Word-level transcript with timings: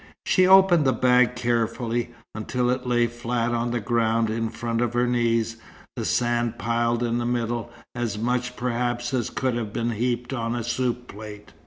She 0.25 0.47
opened 0.47 0.83
the 0.85 0.93
bag 0.93 1.35
carefully, 1.35 2.09
until 2.33 2.71
it 2.71 2.87
lay 2.87 3.05
flat 3.05 3.51
on 3.53 3.69
the 3.69 3.79
ground 3.79 4.31
in 4.31 4.49
front 4.49 4.81
of 4.81 4.93
her 4.93 5.05
knees, 5.05 5.57
the 5.95 6.05
sand 6.05 6.57
piled 6.57 7.03
in 7.03 7.19
the 7.19 7.25
middle, 7.27 7.69
as 7.93 8.17
much 8.17 8.55
perhaps 8.55 9.13
as 9.13 9.29
could 9.29 9.53
have 9.53 9.71
been 9.71 9.91
heaped 9.91 10.33
on 10.33 10.55
a 10.55 10.63
soup 10.63 11.07
plate. 11.07 11.51